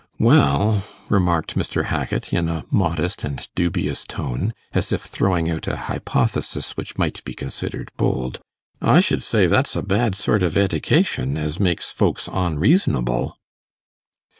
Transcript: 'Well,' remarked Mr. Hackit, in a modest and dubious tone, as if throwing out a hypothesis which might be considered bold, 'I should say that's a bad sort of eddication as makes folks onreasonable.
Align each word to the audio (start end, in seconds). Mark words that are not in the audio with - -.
'Well,' 0.17 0.83
remarked 1.09 1.53
Mr. 1.55 1.83
Hackit, 1.85 2.33
in 2.33 2.49
a 2.49 2.65
modest 2.71 3.23
and 3.23 3.47
dubious 3.53 4.03
tone, 4.03 4.55
as 4.73 4.91
if 4.91 5.01
throwing 5.03 5.47
out 5.47 5.67
a 5.67 5.75
hypothesis 5.75 6.71
which 6.75 6.97
might 6.97 7.23
be 7.23 7.35
considered 7.35 7.91
bold, 7.97 8.39
'I 8.81 8.99
should 9.01 9.21
say 9.21 9.45
that's 9.45 9.75
a 9.75 9.83
bad 9.83 10.15
sort 10.15 10.41
of 10.41 10.57
eddication 10.57 11.37
as 11.37 11.59
makes 11.59 11.91
folks 11.91 12.27
onreasonable. 12.27 13.35